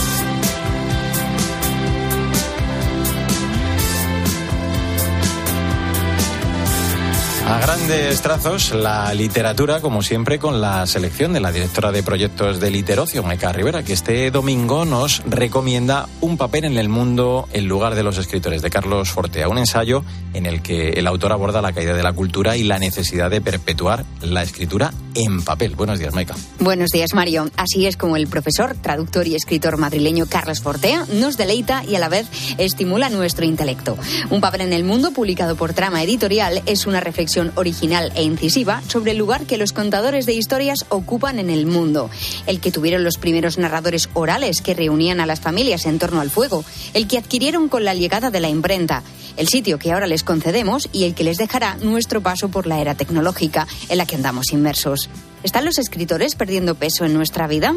grandes 7.79 8.23
trazos, 8.23 8.73
la 8.73 9.13
literatura, 9.13 9.81
como 9.81 10.03
siempre, 10.03 10.39
con 10.39 10.61
la 10.61 10.87
selección 10.87 11.33
de 11.33 11.41
la 11.41 11.53
directora 11.53 11.93
de 11.93 12.03
proyectos 12.03 12.61
de 12.61 12.71
Literocio, 12.71 13.23
Meca 13.23 13.53
Rivera, 13.53 13.83
que 13.83 13.93
este 13.93 14.31
domingo 14.31 14.85
nos 14.85 15.23
recomienda 15.27 16.09
Un 16.21 16.37
papel 16.37 16.65
en 16.65 16.79
el 16.79 16.89
mundo 16.89 17.49
en 17.53 17.69
lugar 17.69 17.95
de 17.95 18.03
los 18.03 18.19
escritores, 18.19 18.63
de 18.63 18.71
Carlos 18.71 19.11
Fortea, 19.11 19.49
un 19.49 19.59
ensayo 19.59 20.05
en 20.35 20.47
el 20.47 20.63
que 20.63 20.91
el 20.91 21.07
autor 21.07 21.33
aborda 21.33 21.61
la 21.61 21.73
caída 21.73 21.95
de 21.95 22.03
la 22.03 22.13
cultura 22.13 22.57
y 22.57 22.65
la 22.65 22.79
necesidad 22.79 23.31
de 23.31 23.41
perpetuar 23.41 24.05
la 24.23 24.43
escritura 24.43 24.93
en 25.15 25.43
papel. 25.43 25.75
Buenos 25.75 25.99
días, 25.99 26.15
Meca. 26.15 26.35
Buenos 26.61 26.91
días, 26.91 27.15
Mario. 27.15 27.51
Así 27.57 27.87
es 27.87 27.97
como 27.97 28.17
el 28.17 28.27
profesor, 28.27 28.75
traductor 28.75 29.27
y 29.27 29.35
escritor 29.35 29.77
madrileño 29.77 30.27
Carlos 30.27 30.61
Fortea 30.61 31.07
nos 31.13 31.37
deleita 31.37 31.85
y 31.85 31.95
a 31.97 31.99
la 31.99 32.09
vez 32.09 32.27
estimula 32.59 33.09
nuestro 33.11 33.45
intelecto. 33.45 33.97
Un 34.31 34.41
papel 34.41 34.63
en 34.63 34.73
el 34.73 34.85
mundo, 34.85 35.13
publicado 35.13 35.57
por 35.57 35.73
Trama 35.73 36.03
Editorial, 36.03 36.63
es 36.67 36.87
una 36.87 37.01
reflexión 37.01 37.19
reflexión 37.19 37.51
original 37.69 38.11
e 38.15 38.23
incisiva 38.23 38.81
sobre 38.89 39.11
el 39.11 39.19
lugar 39.19 39.45
que 39.45 39.59
los 39.59 39.75
contadores 39.75 40.25
de 40.25 40.33
historias 40.33 40.87
ocupan 40.89 41.39
en 41.39 41.51
el 41.51 41.67
mundo. 41.67 42.09
El 42.47 42.61
que 42.61 42.73
tuvieron 42.73 43.05
los 43.05 43.19
primeros 43.19 43.59
narradores 43.59 44.09
orales 44.15 44.63
que 44.63 44.73
reunían 44.73 45.21
a 45.21 45.27
las 45.27 45.41
familias 45.41 45.85
en 45.85 45.99
torno 45.99 46.23
al 46.23 46.31
fuego. 46.31 46.65
El 46.95 47.07
que 47.07 47.19
adquirieron 47.19 47.69
con 47.69 47.85
la 47.85 47.93
llegada 47.93 48.31
de 48.31 48.41
la 48.41 48.49
imprenta. 48.49 49.03
El 49.37 49.49
sitio 49.49 49.79
que 49.79 49.93
ahora 49.93 50.07
les 50.07 50.25
concedemos 50.25 50.89
y 50.93 51.05
el 51.05 51.15
que 51.15 51.25
les 51.25 51.37
dejará 51.37 51.77
nuestro 51.77 52.23
paso 52.23 52.49
por 52.49 52.67
la 52.67 52.81
era 52.81 52.95
tecnológica 52.95 53.69
en 53.91 53.99
la 53.99 54.07
que 54.07 54.17
andamos 54.17 54.51
inmersos. 54.53 55.11
¿Están 55.43 55.67
los 55.67 55.79
escritores 55.79 56.35
perdiendo 56.35 56.75
peso 56.75 57.05
en 57.05 57.13
nuestra 57.13 57.47
vida? 57.47 57.75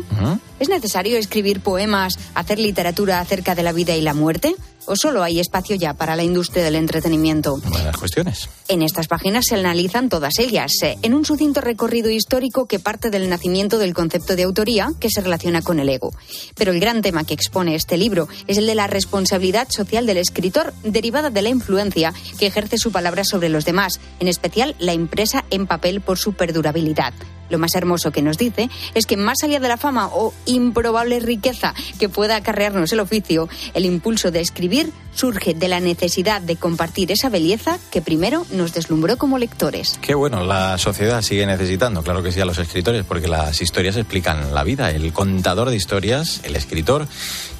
¿Es 0.60 0.70
necesario 0.70 1.18
escribir 1.18 1.60
poemas, 1.60 2.18
hacer 2.34 2.60
literatura 2.60 3.20
acerca 3.20 3.56
de 3.56 3.64
la 3.64 3.74
vida 3.74 3.94
y 3.94 4.02
la 4.02 4.14
muerte? 4.14 4.56
¿O 4.86 4.96
solo 4.96 5.24
hay 5.24 5.40
espacio 5.40 5.76
ya 5.76 5.94
para 5.94 6.16
la 6.16 6.24
industria 6.24 6.64
del 6.64 6.76
entretenimiento? 6.76 7.58
Buenas 7.58 7.98
cuestiones. 7.98 8.50
En 8.68 8.82
estas 8.82 9.08
páginas 9.08 9.46
se 9.48 9.56
analizan 9.56 10.10
todas 10.10 10.40
ellas, 10.40 10.72
eh, 10.84 10.98
en 11.02 11.14
un 11.14 11.26
sucinto 11.26 11.62
recorrido 11.62 12.10
histórico 12.10 12.66
que 12.66 12.80
parte 12.80 13.10
del 13.10 13.30
nacimiento 13.30 13.78
del 13.78 13.94
concepto 13.94 14.36
de 14.36 14.44
autoría 14.44 14.90
que 15.00 15.10
se 15.10 15.22
relaciona 15.22 15.62
con 15.62 15.80
el 15.80 15.90
ego. 15.90 16.12
Pero 16.56 16.72
el 16.72 16.80
gran 16.80 17.02
tema 17.02 17.24
que 17.24 17.34
expone 17.34 17.76
este 17.76 17.98
libro 17.98 18.28
es 18.48 18.58
el 18.58 18.66
de 18.66 18.76
la 18.76 18.88
responsabilidad 18.88 19.70
social 19.70 20.06
del 20.06 20.18
escritor 20.18 20.74
derivada 20.84 21.30
de 21.30 21.42
la 21.42 21.50
influencia 21.50 22.14
que 22.40 22.48
ejerce 22.48 22.78
su 22.78 22.92
palabra 22.92 23.24
sobre 23.24 23.50
los 23.50 23.66
demás, 23.66 24.00
en 24.20 24.28
especial 24.28 24.76
la 24.80 24.94
impresa 24.94 25.46
en 25.50 25.68
papel 25.68 26.02
por 26.02 26.18
su 26.18 26.34
perdurabilidad. 26.34 27.14
Lo 27.51 27.60
más 27.60 27.75
hermoso 27.75 28.12
que 28.12 28.22
nos 28.22 28.38
dice 28.38 28.70
es 28.96 29.05
que 29.05 29.17
más 29.17 29.43
allá 29.43 29.60
de 29.60 29.67
la 29.67 29.77
fama 29.77 30.08
o 30.08 30.34
improbable 30.46 31.20
riqueza 31.20 31.75
que 32.00 32.10
pueda 32.10 32.38
acarrearnos 32.38 32.91
el 32.93 33.01
oficio, 33.01 33.50
el 33.74 33.86
impulso 33.86 34.31
de 34.31 34.39
escribir 34.39 34.91
surge 35.13 35.53
de 35.53 35.67
la 35.67 35.81
necesidad 35.81 36.41
de 36.41 36.55
compartir 36.55 37.12
esa 37.12 37.29
belleza 37.29 37.77
que 37.91 38.01
primero 38.01 38.46
nos 38.51 38.74
deslumbró 38.74 39.17
como 39.17 39.38
lectores. 39.38 40.00
Qué 40.01 40.15
bueno, 40.15 40.46
la 40.46 40.77
sociedad 40.77 41.22
sigue 41.22 41.46
necesitando, 41.46 42.01
claro 42.01 42.24
que 42.24 42.31
sí, 42.31 42.39
a 42.39 42.46
los 42.46 42.58
escritores, 42.58 43.05
porque 43.05 43.27
las 43.27 43.62
historias 43.62 43.98
explican 43.98 44.53
la 44.53 44.63
vida. 44.63 44.89
El 44.91 45.12
contador 45.12 45.70
de 45.70 45.75
historias, 45.75 46.41
el 46.46 46.55
escritor, 46.55 47.08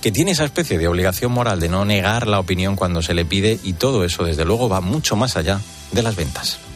que 0.01 0.12
tiene 0.12 0.31
esa 0.31 0.45
especie 0.45 0.77
de 0.77 0.88
obligación 0.88 1.31
moral 1.31 1.60
de 1.60 1.69
no 1.69 1.83
negar 1.83 2.27
la 2.27 2.39
opinión 2.39 2.75
cuando 2.75 3.01
se 3.01 3.13
le 3.13 3.25
pide 3.25 3.60
y 3.63 3.74
todo 3.74 4.05
eso, 4.05 4.24
desde 4.24 4.45
luego, 4.45 4.69
va 4.69 4.81
mucho 4.81 5.15
más 5.15 5.36
allá 5.36 5.60
de 5.91 6.03
las 6.03 6.15
ventas. 6.15 6.71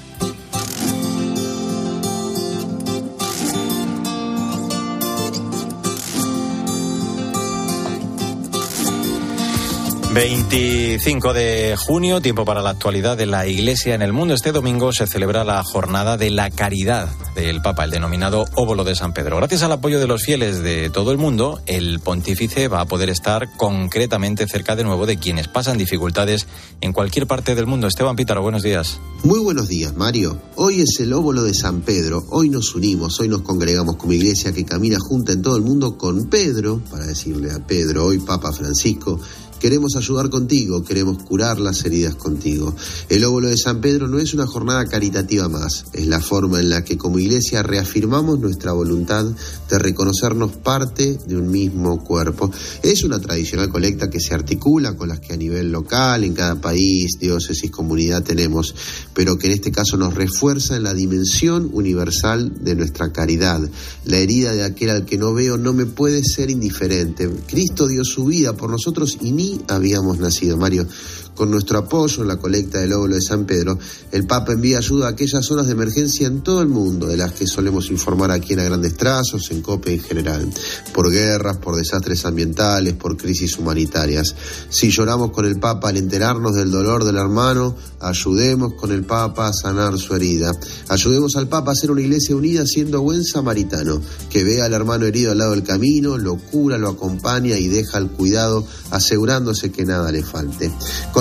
25 10.16 11.34
de 11.34 11.76
junio, 11.78 12.22
tiempo 12.22 12.46
para 12.46 12.62
la 12.62 12.70
actualidad 12.70 13.18
de 13.18 13.26
la 13.26 13.48
Iglesia 13.48 13.96
en 13.96 14.02
el 14.02 14.14
mundo. 14.14 14.34
Este 14.34 14.54
domingo 14.54 14.94
se 14.94 15.08
celebra 15.08 15.44
la 15.44 15.62
jornada 15.62 16.16
de 16.16 16.30
la 16.30 16.50
caridad 16.50 17.10
del 17.36 17.62
Papa, 17.62 17.84
el 17.84 17.92
denominado 17.92 18.46
óvulo 18.56 18.86
de 18.86 18.96
San 18.96 19.12
Pedro. 19.12 19.36
Gracias 19.36 19.64
al 19.64 19.74
apoyo 19.74 20.00
de 20.00 20.08
los 20.08 20.24
fieles 20.24 20.64
de 20.64 20.90
todo 20.90 21.12
el 21.12 21.18
mundo, 21.18 21.60
el 21.66 22.00
pontífice 22.00 22.70
va 22.70 22.80
a 22.80 22.86
poder 22.86 23.10
estar 23.10 23.58
concretamente 23.58 24.48
cerca 24.48 24.78
de 24.78 24.86
nuevo 24.86 25.06
de 25.06 25.18
quienes 25.18 25.50
pasan 25.50 25.78
dificultades 25.78 26.48
en 26.80 26.94
cualquier 26.94 27.28
parte 27.28 27.54
del 27.54 27.66
mundo. 27.66 27.88
Esteban 27.88 28.16
Pítaro, 28.16 28.42
buenos 28.42 28.64
días. 28.64 29.02
Muy 29.26 29.40
buenos 29.40 29.68
días, 29.68 29.98
Mario. 29.98 30.40
Hoy 30.56 30.80
es 30.80 30.98
el 31.02 31.12
óvulo 31.12 31.44
de 31.44 31.54
San 31.54 31.82
Pedro. 31.82 32.24
Hoy 32.30 32.48
nos 32.48 32.74
unimos, 32.74 33.20
hoy 33.20 33.28
nos 33.28 33.42
congregamos 33.42 33.98
como 33.98 34.14
iglesia 34.14 34.54
que 34.54 34.64
camina 34.64 34.98
junta 34.98 35.34
en 35.34 35.42
todo 35.42 35.58
el 35.58 35.64
mundo 35.64 35.98
con 35.98 36.30
Pedro, 36.30 36.80
para 36.90 37.06
decirle 37.06 37.52
a 37.52 37.60
Pedro, 37.68 38.06
hoy 38.06 38.20
Papa 38.20 38.54
Francisco, 38.54 39.20
Queremos 39.66 39.96
ayudar 39.96 40.30
contigo, 40.30 40.84
queremos 40.84 41.24
curar 41.24 41.60
las 41.60 41.84
heridas 41.86 42.14
contigo. 42.14 42.76
El 43.10 43.26
óvulo 43.26 43.48
de 43.48 43.58
San 43.58 43.82
Pedro 43.82 44.08
no 44.08 44.20
es 44.20 44.36
una 44.36 44.46
jornada 44.46 44.86
caritativa 44.86 45.50
más, 45.50 45.86
es 45.92 46.06
la 46.06 46.20
forma 46.20 46.60
en 46.60 46.70
la 46.70 46.84
que 46.84 47.00
como 47.00 47.18
iglesia 47.18 47.64
reafirmamos 47.64 48.40
nuestra 48.40 48.74
voluntad 48.74 49.26
de 49.26 49.80
reconocernos 49.80 50.52
parte 50.52 51.18
de 51.26 51.36
un 51.36 51.50
mismo 51.50 52.04
cuerpo. 52.04 52.52
Es 52.84 53.04
una 53.04 53.20
tradicional 53.20 53.70
colecta 53.70 54.08
que 54.08 54.20
se 54.20 54.36
articula 54.36 54.96
con 54.96 55.10
las 55.10 55.20
que 55.20 55.34
a 55.34 55.38
nivel 55.38 55.72
local, 55.72 56.24
en 56.24 56.36
cada 56.36 56.62
país, 56.62 57.14
diócesis, 57.20 57.72
comunidad 57.72 58.22
tenemos, 58.22 58.76
pero 59.16 59.36
que 59.40 59.48
en 59.48 59.54
este 59.54 59.72
caso 59.72 59.98
nos 59.98 60.14
refuerza 60.14 60.76
en 60.76 60.84
la 60.84 60.94
dimensión 60.94 61.72
universal 61.74 62.64
de 62.64 62.76
nuestra 62.76 63.12
caridad. 63.12 63.68
La 64.06 64.18
herida 64.18 64.52
de 64.52 64.64
aquel 64.64 64.92
al 64.92 65.06
que 65.06 65.18
no 65.18 65.34
veo 65.34 65.58
no 65.58 65.74
me 65.74 65.88
puede 65.88 66.24
ser 66.24 66.52
indiferente. 66.52 67.28
Cristo 67.48 67.88
dio 67.88 68.06
su 68.06 68.26
vida 68.26 68.54
por 68.54 68.70
nosotros 68.70 69.18
y 69.22 69.32
ni 69.32 69.55
habíamos 69.68 70.20
nacido. 70.20 70.58
Mario, 70.58 70.88
con 71.36 71.52
nuestro 71.52 71.78
apoyo 71.78 72.22
en 72.22 72.30
la 72.30 72.38
colecta 72.38 72.80
del 72.80 72.94
óvulo 72.94 73.16
de 73.16 73.22
San 73.22 73.46
Pedro, 73.46 73.78
el 74.12 74.26
Papa 74.26 74.54
envía 74.54 74.78
ayuda 74.78 75.08
a 75.08 75.10
aquellas 75.10 75.46
zonas 75.46 75.68
de 75.68 75.74
emergencia 75.74 76.28
en 76.28 76.42
todo 76.42 76.62
el 76.62 76.70
mundo, 76.70 77.08
de 77.08 77.18
las 77.18 77.34
que 77.34 77.46
solemos 77.46 77.92
informar 77.92 78.32
aquí 78.32 78.54
en 78.54 78.62
A 78.62 78.64
Grandes 78.64 78.96
Trazos, 78.96 79.52
en 79.52 79.62
COPE 79.62 79.94
en 79.94 80.00
general, 80.00 80.50
por 80.94 81.12
guerras, 81.12 81.58
por 81.58 81.76
desastres 81.76 82.26
ambientales, 82.26 82.94
por 82.94 83.18
crisis 83.18 83.58
humanitarias. 83.58 84.36
Si 84.70 84.90
lloramos 84.90 85.32
con 85.32 85.46
el 85.46 85.60
Papa 85.60 85.90
al 85.90 85.98
enterarnos 85.98 86.56
del 86.56 86.72
dolor 86.72 87.04
del 87.04 87.18
hermano, 87.18 87.76
ayudemos 88.00 88.74
con 88.74 88.92
el 88.92 89.04
Papa 89.04 89.48
a 89.48 89.54
sanar 89.54 89.98
su 89.98 90.16
herida. 90.16 90.52
Ayudemos 90.90 91.36
al 91.36 91.48
Papa 91.48 91.72
a 91.72 91.76
ser 91.76 91.92
una 91.92 92.02
iglesia 92.02 92.36
unida 92.36 92.66
siendo 92.66 93.02
buen 93.02 93.24
samaritano, 93.24 94.02
que 94.30 94.44
vea 94.44 94.66
al 94.66 94.74
hermano 94.74 95.06
herido 95.06 95.32
al 95.32 95.40
lado 95.40 95.52
del 95.52 95.64
camino, 95.64 96.18
lo 96.18 96.38
cura, 96.38 96.78
lo 96.78 96.90
acompaña 96.90 97.58
y 97.58 97.68
deja 97.68 97.98
el 97.98 98.08
cuidado, 98.08 98.66
asegurándose 98.92 99.72
que 99.72 99.86
nada 99.86 100.12
le 100.12 100.24
falte. 100.24 100.72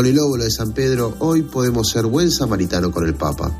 El 0.06 0.18
óvulo 0.18 0.44
de 0.44 0.50
San 0.50 0.73
Pedro, 0.73 1.14
hoy 1.18 1.42
podemos 1.42 1.88
ser 1.88 2.06
buen 2.06 2.30
samaritano 2.30 2.90
con 2.90 3.06
el 3.06 3.14
Papa. 3.14 3.56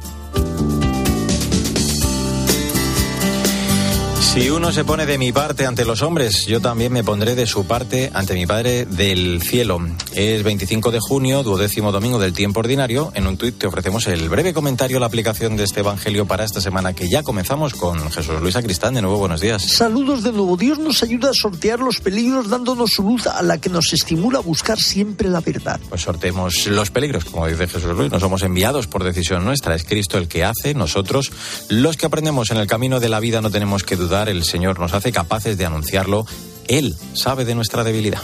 Si 4.35 4.51
uno 4.51 4.73
se 4.73 4.85
pone 4.85 5.07
de 5.07 5.17
mi 5.17 5.31
parte 5.31 5.65
ante 5.65 5.85
los 5.85 6.03
hombres, 6.03 6.47
yo 6.47 6.61
también 6.61 6.93
me 6.93 7.05
pondré 7.05 7.37
de 7.37 7.47
su 7.47 7.67
parte 7.67 8.11
ante 8.15 8.35
mi 8.35 8.49
Padre 8.49 8.85
del 8.85 9.41
cielo. 9.41 9.79
Es 10.13 10.43
25 10.43 10.91
de 10.91 10.99
junio, 10.99 11.45
duodécimo 11.45 11.93
domingo 11.93 12.19
del 12.19 12.33
tiempo 12.33 12.59
ordinario. 12.59 13.13
En 13.15 13.29
un 13.29 13.37
tuit 13.37 13.57
te 13.57 13.69
ofrecemos 13.69 14.09
el 14.09 14.29
breve 14.29 14.53
comentario 14.53 14.97
a 14.97 15.01
la 15.01 15.07
aplicación 15.07 15.57
de 15.57 15.63
este 15.63 15.81
Evangelio 15.81 16.27
para 16.27 16.43
esta 16.43 16.61
semana 16.61 16.95
que 16.95 17.09
ya 17.09 17.23
comenzamos 17.23 17.75
con 17.75 18.11
Jesús 18.11 18.41
Luis 18.41 18.57
Acristán. 18.57 18.95
De 18.95 19.03
nuevo, 19.03 19.19
buenos 19.19 19.41
días. 19.41 19.63
Saludos 19.63 20.25
de 20.25 20.33
nuevo. 20.33 20.57
Dios 20.57 20.81
nos 20.81 21.05
ayuda 21.05 21.31
a 21.31 21.35
sortear 21.35 21.79
los 21.79 22.01
peligros 22.01 22.49
dándonos 22.49 22.91
su 22.91 23.05
luz 23.05 23.29
a 23.29 23.41
la 23.41 23.59
que 23.59 23.69
nos 23.71 23.93
estimula 23.93 24.41
a 24.41 24.43
buscar 24.43 24.81
siempre 24.81 25.29
la 25.29 25.43
verdad. 25.43 25.79
Pues 25.89 26.03
sorteemos 26.03 26.67
los 26.67 26.91
peligros, 26.91 27.25
como 27.25 27.47
dice 27.47 27.69
Jesús 27.69 27.97
Luis. 27.97 28.11
No 28.11 28.19
somos 28.19 28.43
enviados 28.43 28.89
por 28.89 29.05
decisión 29.05 29.45
nuestra. 29.45 29.77
Es 29.77 29.85
Cristo 29.85 30.19
el 30.19 30.27
que 30.27 30.43
hace. 30.43 30.75
Nosotros, 30.75 31.31
los 31.69 31.97
que 31.97 32.07
aprendemos 32.07 32.51
en 32.51 32.57
el 32.57 32.67
camino 32.67 32.99
de 32.99 33.09
la 33.09 33.21
vida, 33.21 33.41
no 33.41 33.53
tenemos 33.53 33.85
que 33.85 33.95
dudar 33.95 34.24
el 34.29 34.45
Señor 34.45 34.79
nos 34.79 34.95
hace 34.95 35.13
capaces 35.13 35.57
de 35.59 35.67
anunciarlo. 35.67 36.27
Él 36.69 36.97
sabe 37.15 37.45
de 37.45 37.55
nuestra 37.55 37.85
debilidad. 37.85 38.23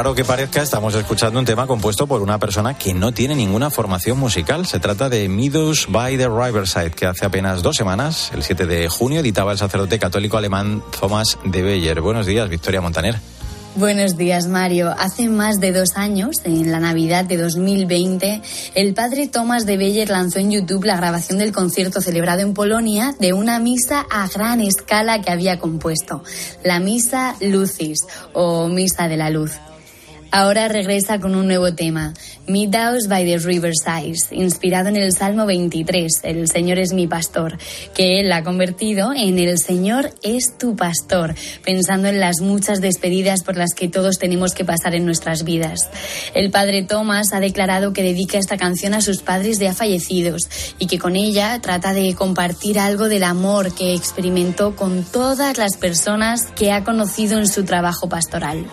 Raro 0.00 0.14
que 0.14 0.24
parezca, 0.24 0.62
estamos 0.62 0.94
escuchando 0.94 1.38
un 1.38 1.44
tema 1.44 1.66
compuesto 1.66 2.06
por 2.06 2.22
una 2.22 2.38
persona 2.38 2.72
que 2.72 2.94
no 2.94 3.12
tiene 3.12 3.34
ninguna 3.34 3.68
formación 3.68 4.18
musical. 4.18 4.64
Se 4.64 4.80
trata 4.80 5.10
de 5.10 5.28
Meadows 5.28 5.88
by 5.90 6.16
the 6.16 6.26
Riverside, 6.26 6.92
que 6.92 7.04
hace 7.04 7.26
apenas 7.26 7.62
dos 7.62 7.76
semanas, 7.76 8.30
el 8.32 8.42
7 8.42 8.64
de 8.64 8.88
junio, 8.88 9.20
editaba 9.20 9.52
el 9.52 9.58
sacerdote 9.58 9.98
católico 9.98 10.38
alemán 10.38 10.82
Thomas 10.98 11.38
de 11.44 11.60
Beyer. 11.60 12.00
Buenos 12.00 12.24
días, 12.24 12.48
Victoria 12.48 12.80
Montaner. 12.80 13.20
Buenos 13.76 14.16
días, 14.16 14.48
Mario. 14.48 14.92
Hace 14.98 15.28
más 15.28 15.60
de 15.60 15.70
dos 15.70 15.90
años, 15.94 16.38
en 16.42 16.72
la 16.72 16.80
Navidad 16.80 17.24
de 17.24 17.36
2020, 17.36 18.42
el 18.74 18.94
padre 18.94 19.28
Thomas 19.28 19.64
de 19.64 19.76
Beyer 19.76 20.10
lanzó 20.10 20.40
en 20.40 20.50
YouTube 20.50 20.84
la 20.84 20.96
grabación 20.96 21.38
del 21.38 21.52
concierto 21.52 22.00
celebrado 22.00 22.40
en 22.40 22.52
Polonia 22.52 23.14
de 23.20 23.32
una 23.32 23.60
misa 23.60 24.04
a 24.10 24.26
gran 24.26 24.60
escala 24.60 25.20
que 25.22 25.30
había 25.30 25.60
compuesto, 25.60 26.24
la 26.64 26.80
Misa 26.80 27.36
Lucis 27.40 28.00
o 28.32 28.66
Misa 28.66 29.06
de 29.06 29.16
la 29.16 29.30
Luz. 29.30 29.52
Ahora 30.32 30.68
regresa 30.68 31.18
con 31.18 31.34
un 31.34 31.48
nuevo 31.48 31.74
tema, 31.74 32.14
Meadows 32.46 33.08
by 33.08 33.24
the 33.24 33.38
Riverside, 33.38 34.14
inspirado 34.30 34.88
en 34.88 34.96
el 34.96 35.12
Salmo 35.12 35.44
23, 35.44 36.20
El 36.22 36.48
Señor 36.48 36.78
es 36.78 36.92
mi 36.92 37.08
pastor, 37.08 37.58
que 37.94 38.20
él 38.20 38.30
ha 38.30 38.44
convertido 38.44 39.12
en 39.12 39.40
El 39.40 39.58
Señor 39.58 40.12
es 40.22 40.56
tu 40.56 40.76
pastor, 40.76 41.34
pensando 41.64 42.06
en 42.06 42.20
las 42.20 42.40
muchas 42.42 42.80
despedidas 42.80 43.42
por 43.42 43.56
las 43.56 43.74
que 43.74 43.88
todos 43.88 44.18
tenemos 44.18 44.54
que 44.54 44.64
pasar 44.64 44.94
en 44.94 45.04
nuestras 45.04 45.42
vidas. 45.42 45.90
El 46.32 46.52
padre 46.52 46.84
Thomas 46.84 47.32
ha 47.32 47.40
declarado 47.40 47.92
que 47.92 48.04
dedica 48.04 48.38
esta 48.38 48.56
canción 48.56 48.94
a 48.94 49.00
sus 49.00 49.22
padres 49.22 49.58
ya 49.58 49.74
fallecidos 49.74 50.48
y 50.78 50.86
que 50.86 51.00
con 51.00 51.16
ella 51.16 51.58
trata 51.60 51.92
de 51.92 52.14
compartir 52.14 52.78
algo 52.78 53.08
del 53.08 53.24
amor 53.24 53.74
que 53.74 53.94
experimentó 53.94 54.76
con 54.76 55.02
todas 55.02 55.58
las 55.58 55.76
personas 55.76 56.46
que 56.54 56.70
ha 56.70 56.84
conocido 56.84 57.36
en 57.36 57.48
su 57.48 57.64
trabajo 57.64 58.08
pastoral. 58.08 58.64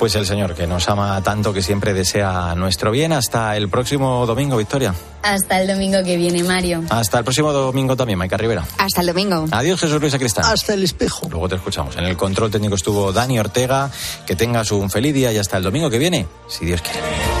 Pues 0.00 0.14
el 0.14 0.24
Señor 0.24 0.54
que 0.54 0.66
nos 0.66 0.88
ama 0.88 1.22
tanto 1.22 1.52
que 1.52 1.60
siempre 1.60 1.92
desea 1.92 2.54
nuestro 2.54 2.90
bien. 2.90 3.12
Hasta 3.12 3.54
el 3.58 3.68
próximo 3.68 4.24
domingo, 4.24 4.56
Victoria. 4.56 4.94
Hasta 5.22 5.60
el 5.60 5.68
domingo 5.68 6.02
que 6.02 6.16
viene, 6.16 6.42
Mario. 6.42 6.82
Hasta 6.88 7.18
el 7.18 7.24
próximo 7.24 7.52
domingo 7.52 7.94
también, 7.96 8.18
Maica 8.18 8.38
Rivera. 8.38 8.66
Hasta 8.78 9.02
el 9.02 9.08
domingo. 9.08 9.44
Adiós, 9.50 9.78
Jesús 9.78 10.00
Luis 10.00 10.14
Acristán. 10.14 10.46
Hasta 10.46 10.72
el 10.72 10.84
espejo. 10.84 11.28
Luego 11.30 11.50
te 11.50 11.56
escuchamos. 11.56 11.96
En 11.96 12.04
el 12.04 12.16
control 12.16 12.50
técnico 12.50 12.76
estuvo 12.76 13.12
Dani 13.12 13.38
Ortega. 13.38 13.90
Que 14.26 14.36
tengas 14.36 14.72
un 14.72 14.88
feliz 14.88 15.12
día 15.12 15.32
y 15.32 15.36
hasta 15.36 15.58
el 15.58 15.64
domingo 15.64 15.90
que 15.90 15.98
viene, 15.98 16.26
si 16.48 16.64
Dios 16.64 16.80
quiere. 16.80 17.39